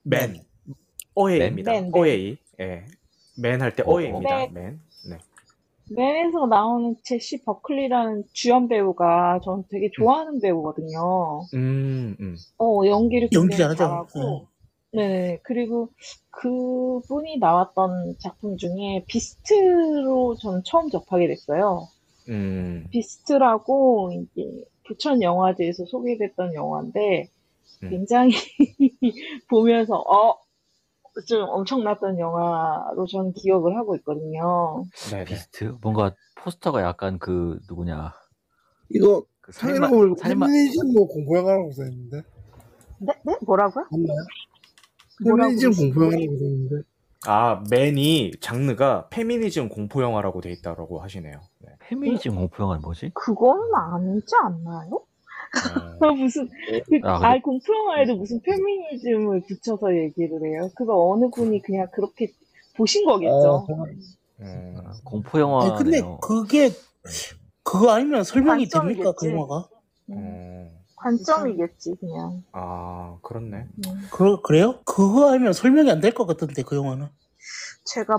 [0.02, 0.40] 맨
[1.14, 1.72] 어에이입니다.
[1.72, 2.00] 맨, 맨.
[2.00, 2.36] 어에이.
[2.60, 2.84] 예.
[3.38, 4.36] 맨할 때 어, 어에이입니다.
[4.48, 4.52] 맨.
[4.54, 4.80] 맨.
[5.08, 5.18] 네.
[5.90, 11.42] 맨에서 나오는 제시 버클리라는 주연 배우가 저는 되게 좋아하는 배우거든요.
[11.54, 12.36] 음, 음.
[12.58, 13.56] 어, 연기를 연기.
[13.56, 14.46] 잘하고.
[14.94, 15.88] 네, 그리고
[16.30, 21.88] 그분이 나왔던 작품 중에 비스트로 저는 처음 접하게 됐어요.
[22.28, 22.86] 음.
[22.90, 27.28] 비스트라고 이제 부천 영화제에서 소개됐던 영화인데
[27.84, 27.90] 음.
[27.90, 28.32] 굉장히
[29.48, 30.38] 보면서 어,
[31.26, 34.84] 좀 엄청났던 영화로 저는 기억을 하고 있거든요.
[35.10, 35.24] 네, 네.
[35.24, 38.14] 비스트 뭔가 포스터가 약간 그 누구냐
[38.88, 42.22] 이거 그 살인마 살인마 말고 살인마 페미니즘 뭐 공포 영화라고 써있는데
[42.98, 43.86] 네, 네, 뭐라고요?
[43.90, 44.16] 맞나요?
[45.24, 45.94] 뭐라고 페미니즘 그러시죠?
[45.94, 46.91] 공포 영화라고 써있는데
[47.26, 51.40] 아, 맨이 장르가 페미니즘 공포 영화라고 돼 있다고 하시네요.
[51.60, 51.68] 네.
[51.80, 53.10] 페미니즘 공포 영화는 뭐지?
[53.14, 54.90] 그거는 아니지 않나요?
[56.00, 56.48] 어, 아, 무슨
[56.88, 57.40] 그, 아, 아, 그래?
[57.40, 60.70] 공포 영화에도 무슨 페미니즘을 붙여서 얘기를 해요.
[60.74, 62.32] 그거 어느 분이 그냥 그렇게
[62.76, 63.66] 보신 거겠죠.
[63.68, 63.84] 아,
[64.40, 64.74] 음.
[64.84, 65.74] 아, 공포 아니, 영화네요.
[65.76, 66.70] 근데 그게
[67.62, 68.66] 그거 아니면 설명이.
[68.68, 69.68] 됩니까 그 영화가?
[70.10, 72.42] 음, 어, 관점이겠지 그냥.
[72.52, 73.56] 아, 그렇네.
[73.58, 74.08] 음.
[74.12, 74.80] 그 그래요?
[74.84, 77.08] 그거 아니면 설명이 안 될 것 같던데 그 영화는.
[77.84, 78.18] 제가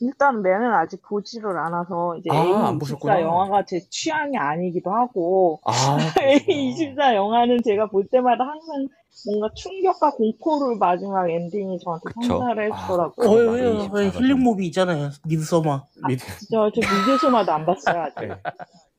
[0.00, 3.14] 일단 맨은 아직 보지를 않아서 이제 아, 안 보셨구나.
[3.16, 5.72] A24 영화가 제 취향이 아니기도 하고 아,
[6.20, 8.88] A24 영화는 제가 볼 때마다 항상
[9.26, 12.38] 뭔가 충격과 공포를 마지막 엔딩이 저한테 그쵸.
[12.38, 13.28] 선사를 아, 해주더라고요.
[13.28, 14.18] 어, 왜, 말이 왜, 있죠.
[14.20, 15.10] 힐링 무비 있잖아요.
[15.26, 15.84] 미드소마.
[16.06, 16.18] 믿,
[16.50, 18.26] 저, 저 미드소마도 안 봤어요 아직.
[18.28, 18.34] 네.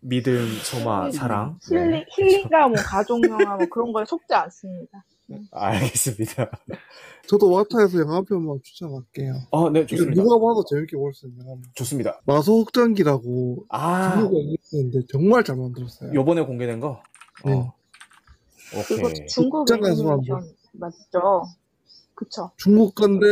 [0.01, 1.57] 믿음, 소마, 사랑.
[1.69, 2.05] 힐링, 네.
[2.09, 5.03] 힐링과 뭐 가족 영화 뭐 그런 거에 속지 않습니다.
[5.51, 6.49] 알겠습니다.
[7.27, 9.33] 저도 와타에서 영화 한 편만 추천할게요.
[9.51, 10.21] 어, 네, 이거 좋습니다.
[10.23, 11.57] 누가 봐도 재밌게 볼 수 있는 영화.
[11.75, 12.19] 좋습니다.
[12.25, 14.39] 마소흑전기라고 아, 중국어
[14.73, 16.13] 있는데 정말 잘 만들었어요.
[16.13, 17.01] 요번에 공개된 거?
[17.45, 17.53] 네.
[17.53, 17.73] 어.
[18.71, 19.27] 그거 오케이.
[19.27, 21.43] 중국 극장에서 애니메이션 맞죠?
[22.15, 22.51] 그쵸?
[22.57, 23.25] 중국 건데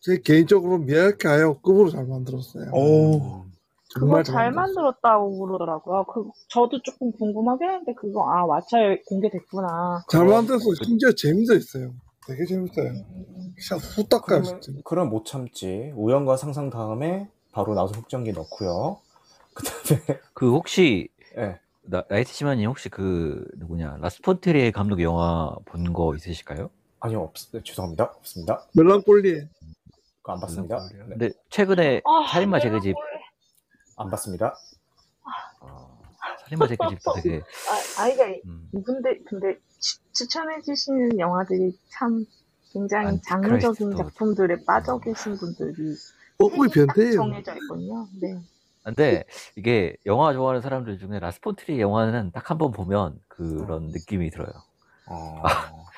[0.00, 2.72] 제 개인적으로 미야케 아야 급으로 잘 만들었어요.
[2.72, 3.44] 오.
[3.94, 4.84] 그거 정말 잘 만들었어요.
[4.84, 6.04] 만들었다고 그러더라고요.
[6.06, 10.04] 그, 저도 조금 궁금하긴 했는데, 그거, 아, 왓챠에 공개됐구나.
[10.10, 11.94] 잘 만들어서 심지어 재미도 있어요.
[12.26, 12.92] 되게 재밌어요.
[12.92, 14.72] 그냥 후딱 가요 진짜.
[14.84, 15.92] 그럼 못 참지.
[15.94, 18.98] 우연과 상상 다음에 바로 나도 흑전기 넣고요.
[19.52, 21.60] 그 다음에, 그 혹시 예.
[21.86, 26.70] 나, 나이트 시마님 혹시 그 누구냐 라스폰트리에 감독 영화 본 거 있으실까요?
[27.00, 28.04] 아니요, 없, 네, 죄송합니다.
[28.16, 28.64] 없습니다.
[28.74, 29.48] 멜랑콜리에
[30.22, 30.88] 그거 안 봤습니다.
[30.90, 32.96] 네, 근데 최근에 아, 살인마 재개집
[33.98, 34.56] 안 봤습니다.
[35.60, 36.00] 어,
[36.40, 37.42] 살인마 잭의 집도 되게
[37.98, 42.24] 아, 아이가, 음, 이분들, 근데, 추, 추천해주시는 영화들이 참,
[42.72, 45.94] 굉장히 안티크라이스트도 장르적인 작품들에 빠져 계신 분들이
[46.38, 47.12] 뻐꾸이 딱 변태예요.
[47.12, 48.08] 정해져 있거든요.
[48.20, 48.40] 네.
[48.84, 49.24] 아, 근데
[49.56, 53.90] 이게 영화 좋아하는 사람들 중에 라스 폰 트리에 영화는 딱 한 번 보면 그런 어.
[53.92, 54.52] 느낌이 들어요.
[55.06, 55.40] 어.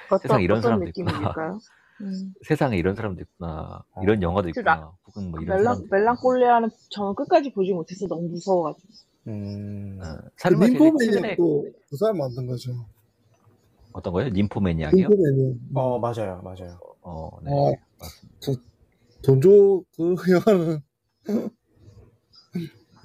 [0.09, 1.12] 아, 세상에 이런 사람도 있구나.
[1.14, 1.61] 느낌일까요?
[2.03, 2.35] 음.
[2.46, 3.85] 세상에 이런 사람도 있구나.
[3.92, 4.03] 어.
[4.03, 4.72] 이런 영화도 있구나.
[4.81, 8.88] 라- 혹은 뭐 이런 멜랑, 사람도 멜랑콜리아는 저는 끝까지 보지 못해서 너무 무서워가지고.
[9.29, 9.99] 음.
[10.01, 12.72] 어, 그 그 림포맨이또 그 사람 만든 거죠.
[13.92, 14.29] 어떤 거예요?
[14.31, 15.09] 림포맨이야기요?
[15.09, 16.40] 림포맨이 어, 어, 맞아요.
[16.42, 16.79] 맞아요.
[17.03, 17.51] 어, 네.
[17.53, 17.72] 어.
[17.99, 18.40] 맞습니다.
[19.22, 20.81] 돈조그 영화는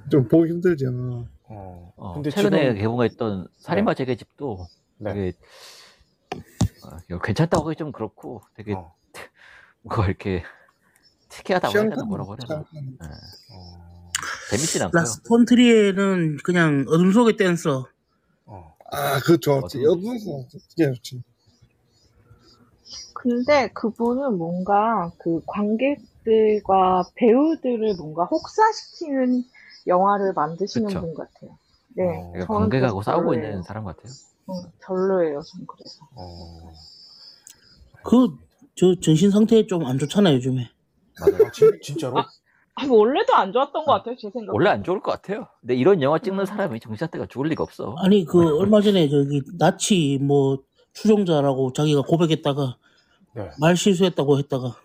[0.09, 1.25] 좀 보기 힘들지 영화.
[1.43, 5.13] 어, 어, 근데 최근에 지금, 개봉했던 살인마 재개집도 네.
[5.13, 5.37] 되게
[6.83, 8.95] 아, 이거 괜찮다고 하기 좀 그렇고 되게 어,
[9.83, 10.43] 뭐가 이렇게
[11.29, 12.63] 특이하다고 해야 되나 뭐라고 해야 되나.
[12.73, 13.07] 네.
[13.53, 14.09] 어,
[14.49, 17.87] 재밌진 않고요 라스폰트리에는 그냥 어둠 속의 댄서.
[18.45, 19.83] 어, 아, 그거 좋았지.
[19.83, 21.23] 여두에서 진짜 좋지.
[23.13, 29.43] 근데 그분은 뭔가 그 관객 들과 배우들을 뭔가 혹사시키는
[29.87, 31.01] 영화를 만드시는 그쵸.
[31.01, 31.57] 분 같아요.
[31.95, 32.03] 네.
[32.05, 33.49] 어, 그러니까 저는 관객하고 싸우고 별로예요.
[33.49, 34.11] 있는 사람 같아요
[34.49, 34.55] 응,
[34.85, 36.07] 별로예요, 전 그래서.
[36.15, 36.71] 어.
[38.03, 38.35] 그,
[38.75, 40.69] 저 정신 상태 좀 안 좋잖아요, 요즘에.
[41.19, 42.19] 맞아요 아, 진, 진짜로?
[42.19, 44.49] 아, 원래도 안 좋았던 것 같아요, 제 생각에.
[44.55, 47.95] 원래 안 좋을 것 같아요 근데 이런 영화 찍는 사람이 정신 상태가 좋을 리가 없어
[47.99, 52.77] 아니, 그, 얼마 전에 저기, 나치 뭐, 추종자라고 자기가 고백했다가,
[53.35, 53.49] 네.
[53.59, 54.75] 말 실수했다고 했다가,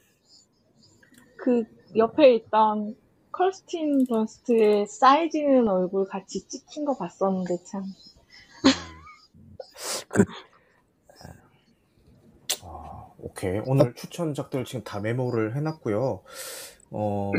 [1.46, 1.62] 그
[1.94, 2.96] 옆에 있던
[3.30, 7.84] 컬스틴 더스트의 사이즈는 얼굴 같이 찍힌 거 봤었는데 참.
[12.64, 13.60] 아, 오케이.
[13.64, 16.22] 오늘 추천작들 지금 다 메모를 해놨고요.
[16.90, 17.30] 어,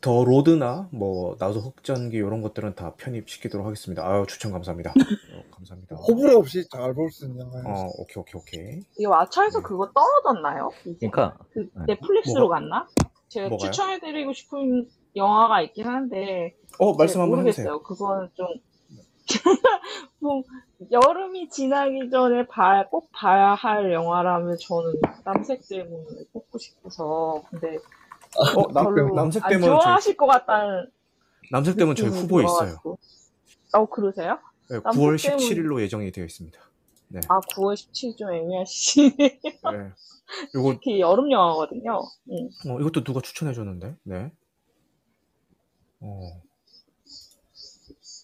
[0.00, 4.06] 더 로드나 뭐 나도 흑전기 이런 것들은 다 편입시키도록 하겠습니다.
[4.06, 4.92] 아유 추천 감사합니다.
[4.92, 5.96] 어, 감사합니다.
[5.96, 7.66] 호불호 없이 잘 볼 수 있는 영화예요.
[7.66, 8.80] 어, 오케이 오케이 오케이.
[8.96, 10.70] 이 왓챠에서 그거 떨어졌나요?
[10.86, 11.08] 이제?
[11.10, 11.84] 그러니까 그 네.
[11.88, 12.60] 넷플릭스로 뭐가?
[12.60, 12.88] 갔나?
[13.28, 13.70] 제가 뭐가요?
[13.70, 17.64] 추천해드리고 싶은 영화가 있긴 한데 어 말씀 잘 한번 모르겠어요.
[17.64, 17.82] 해주세요.
[17.82, 18.46] 그거는 좀
[20.20, 20.42] 뭐,
[20.90, 27.78] 여름이 지나기 전에 봐, 꼭 봐야 할 영화라면 저는 남색 때문을 뽑고 싶어서 근데
[28.56, 30.90] 어 남, 별로 남색 안 때문에 저희 좋아하실 것 같다는
[31.50, 32.76] 남색 때문에 저희 후보에 있어요.
[33.72, 34.38] 어 그러세요?
[34.70, 36.60] 네, 남색 9월 때문- 17일로 예정이 되어 있습니다.
[37.08, 37.20] 네.
[37.28, 39.16] 아 9월 17일 좀 애매하시네.
[39.18, 39.92] 네.
[40.54, 42.02] 요거 이게 여름 영화거든요.
[42.30, 42.70] 응.
[42.70, 43.96] 어, 이것도 누가 추천해 줬는데.
[44.04, 44.32] 네.
[46.00, 46.42] 어.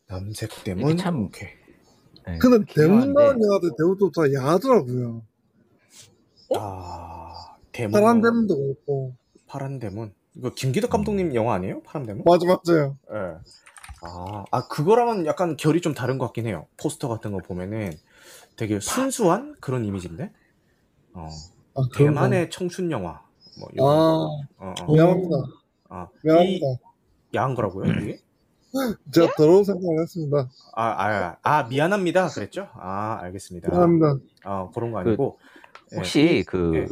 [0.08, 0.90] 남색 때문.
[0.90, 1.48] 이게 참- 오케이.
[2.26, 5.22] 네, 근데 대문 필요한데 나온 영화들 대우도 다 야하더라고요.
[6.56, 7.92] 아, 대문.
[8.00, 9.14] 파란 대문도 그렇고.
[9.46, 10.12] 파란 대문.
[10.36, 11.82] 이거 김기덕 감독님 영화 아니에요?
[11.82, 12.24] 파란 대문?
[12.24, 12.96] 맞아, 맞아요.
[13.10, 13.38] 예.
[14.02, 16.66] 아, 아, 그거랑은 약간 결이 좀 다른 것 같긴 해요.
[16.76, 17.92] 포스터 같은 거 보면은
[18.56, 20.32] 되게 순수한 그런 이미지인데?
[21.14, 21.28] 어,
[21.74, 23.22] 아, 대만의 청춘 영화.
[23.54, 23.72] 뭐, 거.
[23.74, 23.86] 이런
[24.18, 24.30] 거.
[24.58, 24.92] 아, 어, 어.
[24.92, 24.92] 오.
[24.94, 25.36] 미안합니다.
[25.90, 26.66] 아, 이 미안합니다.
[27.34, 28.18] 야한 거라고요, 이게?
[29.12, 30.48] 제가 더러운 생각을 했습니다.
[30.74, 32.28] 아, 아, 아, 미안합니다.
[32.28, 32.68] 그랬죠?
[32.74, 33.70] 아, 알겠습니다.
[33.70, 34.14] 미안합니다.
[34.44, 35.38] 아, 그런 거 그, 아니고.
[35.92, 36.86] 예, 혹시 이- 그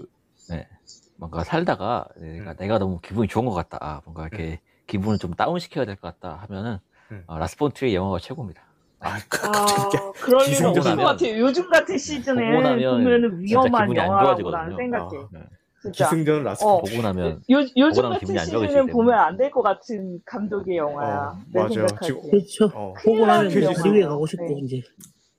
[0.50, 0.56] 예.
[0.56, 0.68] 네,
[1.16, 2.56] 뭔가 살다가 내가, 음.
[2.58, 3.78] 내가 너무 기분이 좋은 것 같다.
[3.80, 6.78] 아, 뭔가 이렇게 기분을 좀 다운 시켜야 될 것 같다 하면은
[7.12, 7.24] 음.
[7.26, 8.69] 어, 라스폰트의 영화가 최고입니다.
[9.00, 9.96] 아, 그- 갑자기.
[9.96, 11.38] 아, 그럴 일은 기승전 없을 것 하면- 같아요.
[11.40, 14.60] 요즘 같은 시즌에 보고 나면 보면은 진짜 위험한 기분이 안 영화라고 좋아지거든요.
[14.62, 15.16] 나는 생각해.
[15.18, 15.40] 아, 네.
[15.82, 16.04] 진짜.
[16.04, 16.64] 기승전 라스트.
[16.66, 16.80] 어.
[16.82, 18.92] 보고 나면 요, 요즘 같은 기분이 안 좋아지기 시즌은 때문에.
[18.92, 21.16] 보면 안 될 것 같은 감독의 영화야.
[21.18, 21.72] 어, 내 맞아요.
[21.72, 22.06] 생각하기에.
[22.08, 22.64] 지금- 그렇죠.
[22.74, 24.08] 어, 보고 나면 큰일 집에 영화예요.
[24.10, 24.54] 가고 싶고 네.
[24.62, 24.82] 이제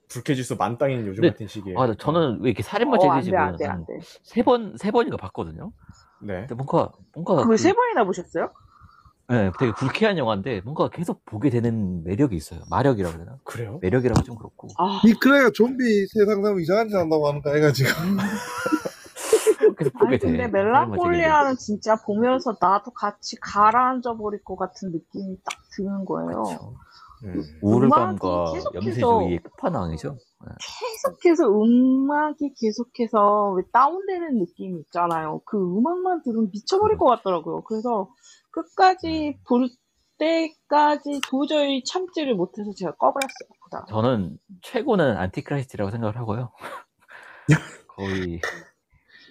[0.10, 1.76] 불쾌지수 만땅인 요즘 근데- 같은 시기에.
[1.78, 4.00] 아, 저는 왜 이렇게 살인마 어, 안 돼, 시리즈를 안 돼, 안 돼.
[4.24, 5.71] 세번 세 번인가 봤거든요.
[6.24, 6.39] 네.
[6.47, 8.52] 근데 뭔가 뭔가 그걸 그- 세 번이나 보셨어요?
[9.32, 12.60] 네, 되게 불쾌한 영화인데 뭔가 계속 보게 되는 매력이 있어요.
[12.70, 13.38] 마력이라고 해야 되나?
[13.46, 13.80] 그래요?
[13.82, 14.67] 매력이라고 좀 그렇고.
[14.78, 17.91] 아, 이 그래가 좀비 세상 되면 이상한 짓 한다고 하는 거 아이가 지금.
[19.78, 20.28] 계속 보게 아니 돼.
[20.28, 26.44] 근데 멜랑콜리아는 진짜 보면서 나도 같이 가라앉아 버릴 것 같은 느낌이 딱 드는 거예요.
[26.44, 26.74] 그렇죠.
[27.24, 27.44] 음.
[27.62, 30.10] 우울감과 염세주의의 끝판왕이죠.
[30.10, 30.52] 네.
[30.60, 35.41] 계속해서 음악이 계속해서 왜 다운되는 느낌이 있잖아요.
[35.46, 37.62] 그 음악만 들으면 미쳐버릴 것 같더라고요.
[37.62, 38.10] 그래서
[38.51, 39.69] 끝까지 볼
[40.17, 43.49] 때까지 도저히 참지를 못해서 제가 꺼버렸어요.
[43.63, 43.85] 그다음.
[43.87, 46.51] 저는 최고는 안티크라이스트라고 생각을 하고요.
[47.87, 48.39] 거의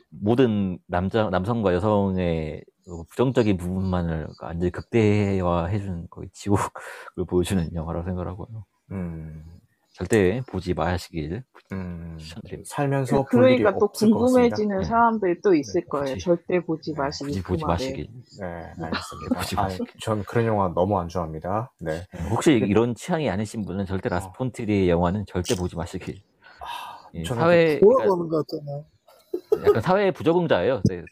[0.08, 8.64] 모든 남자 남성과 여성의 그 부정적인 부분만을 완전히 극대화해주는 거의 지옥을 보여주는 영화라고 생각을 하고요.
[8.90, 9.44] 음.
[9.92, 12.16] 절대 보지 마시길 음.
[12.18, 12.68] 추천드립니다.
[12.68, 13.92] 살면서 그러니까 또 것.
[13.92, 14.84] 궁금해지는 네.
[14.84, 16.18] 사람들이 또 있을 네, 거예요.
[16.18, 17.64] 절대 보지 네, 그 보지.
[17.64, 18.08] 마시길.
[18.40, 18.46] 네,
[18.82, 19.34] 알겠습니다.
[19.40, 19.86] 보지 아, 마시길.
[20.00, 21.72] 전 그런 영화 너무 안 좋아합니다.
[21.80, 22.04] 네.
[22.30, 24.14] 혹시 이런 취향이 아니신 분은 절대 어.
[24.14, 26.16] 라스폰트리의 영화는 절대 보지 마시길.
[26.60, 29.66] 아, 예, 저는 사회 뭐라고 그러니까 하는 거 같잖아.
[29.68, 30.82] 약간 사회 부적응자예요.
[30.88, 31.02] 내,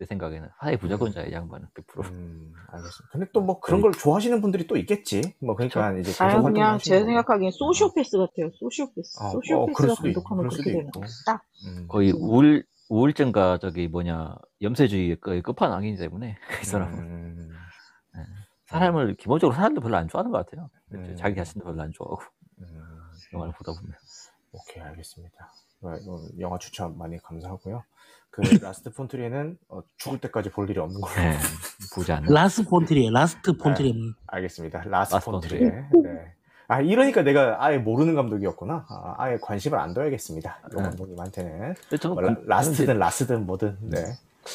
[0.00, 2.10] 내 생각에는 사회 부적응자의 양반은 100%.
[2.10, 3.08] 음, 알겠습니다.
[3.12, 5.20] 근데 또 뭐 그런 걸 좋아하시는 분들이 또 있겠지.
[5.42, 7.04] 뭐 그러니까 이제 계속 아니 활동을 그냥 제.
[7.04, 8.50] 생각하기엔 소시오패스 같아요.
[8.58, 9.20] 소시오패스.
[9.22, 10.90] 어, 어, 소시오패스가 있- 감독하면 그렇게 되는.
[11.26, 11.42] 딱.
[11.66, 11.86] 음.
[11.88, 17.50] 거의 우울 우울증과 저기 뭐냐 염세주의의 그 끝판왕이기 때문에 이 사람은 음,
[18.66, 20.70] 사람을 기본적으로 사람도 별로 안 좋아하는 것 같아요.
[20.94, 21.14] 음.
[21.16, 22.22] 자기 자신도 별로 안 좋아하고
[22.60, 22.82] 음,
[23.34, 23.92] 영화를 보다 보면.
[24.52, 25.52] 오케이, 알겠습니다.
[25.82, 27.82] 네, 이거 영화 추천 많이 감사하고요.
[28.30, 31.36] 그 라스 폰 트리에는 어, 죽을 때까지 볼 일이 없는 걸로 네,
[31.94, 32.32] 보지 않는.
[32.32, 33.94] 라스트 폰트리에 라스트 폰트리에
[34.28, 34.82] 알겠습니다.
[34.86, 35.68] 라스 폰 트리에.
[35.68, 36.34] 네.
[36.68, 38.86] 아 이러니까 내가 아예 모르는 감독이었구나.
[38.88, 40.58] 아, 아예 관심을 안 둬야겠습니다.
[40.72, 40.82] 이 네.
[40.82, 43.76] 감독님한테는 뭐 라, 그- 라스트든 라스든 뭐든.
[43.80, 44.04] 네.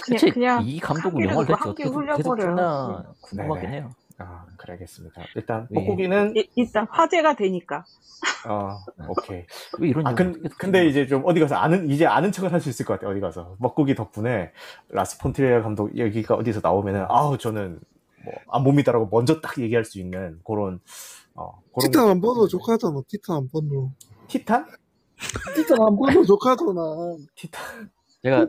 [0.07, 2.37] 대체 그냥 이 감독은 영화를 대체 어떻게 계속 흘려버려요.
[2.55, 3.77] 찍나 궁금하긴 네네.
[3.81, 3.91] 해요.
[4.17, 5.21] 아 그래야겠습니다.
[5.35, 5.79] 일단 네.
[5.81, 7.83] 뻐꾸기는 이- 일단 화제가 되니까.
[8.47, 8.77] 어
[9.09, 9.45] 오케이.
[9.79, 10.85] 왜 이런 아, 근, 근데?
[10.87, 13.55] 이제 좀 어디 가서 아는, 이제 아는 척을 할 수 있을 것 같아요, 어디 가서.
[13.59, 14.51] 뻐꾸기 덕분에
[14.89, 17.79] 라스 폰트리에 감독 여기가 어디서 나오면은, 아우, 저는
[18.23, 20.79] 뭐, 안 봅니다라고 먼저 딱 얘기할 수 있는 그런,
[21.33, 21.91] 어, 그런.
[21.91, 23.01] 티탄 한 번도 족하잖아.
[23.09, 23.91] 티탄 한 번도.
[24.27, 24.65] 티탄?
[25.55, 26.81] 티탄 한 번도 족하잖아.
[27.35, 27.89] 티탄.
[28.23, 28.47] 제가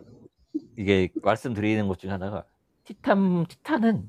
[0.76, 2.44] 이게 말씀드리는 것 중에 하나가
[2.84, 4.08] 티탄 티탄은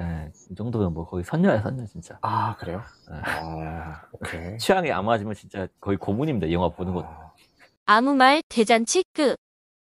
[0.00, 2.18] 예, 이 정도면 뭐 거의 선녀야 선녀 진짜.
[2.22, 2.82] 아, 그래요?
[3.10, 3.16] 네.
[3.22, 4.56] 아, 오케이.
[4.58, 6.46] 취향이 안 맞으면 진짜 거의 고문입니다.
[6.46, 7.02] 이 영화 보는 거.
[7.02, 7.32] 아,
[7.86, 9.36] 아무 말 대잔치 끝.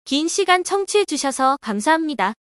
[0.04, 2.34] 긴 시간 청취해주셔서 감사합니다.